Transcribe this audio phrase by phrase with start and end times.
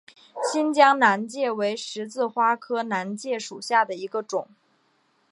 [0.51, 4.47] 新疆南芥为十字花科南芥属下的一个种。